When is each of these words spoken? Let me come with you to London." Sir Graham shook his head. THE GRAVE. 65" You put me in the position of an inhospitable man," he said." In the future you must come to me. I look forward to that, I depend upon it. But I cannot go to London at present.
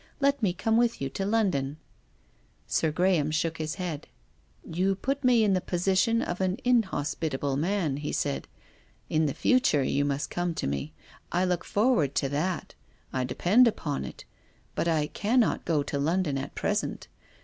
Let 0.19 0.41
me 0.41 0.51
come 0.51 0.77
with 0.77 0.99
you 0.99 1.09
to 1.11 1.27
London." 1.27 1.77
Sir 2.65 2.89
Graham 2.91 3.29
shook 3.29 3.59
his 3.59 3.75
head. 3.75 4.07
THE 4.63 4.69
GRAVE. 4.69 4.69
65" 4.71 4.79
You 4.81 4.95
put 4.95 5.23
me 5.23 5.43
in 5.43 5.53
the 5.53 5.61
position 5.61 6.23
of 6.23 6.41
an 6.41 6.57
inhospitable 6.63 7.55
man," 7.55 7.97
he 7.97 8.11
said." 8.11 8.47
In 9.11 9.27
the 9.27 9.35
future 9.35 9.83
you 9.83 10.03
must 10.03 10.31
come 10.31 10.55
to 10.55 10.65
me. 10.65 10.91
I 11.31 11.45
look 11.45 11.63
forward 11.63 12.15
to 12.15 12.29
that, 12.29 12.73
I 13.13 13.23
depend 13.23 13.67
upon 13.67 14.03
it. 14.03 14.25
But 14.73 14.87
I 14.87 15.05
cannot 15.05 15.65
go 15.65 15.83
to 15.83 15.99
London 15.99 16.35
at 16.35 16.55
present. 16.55 17.07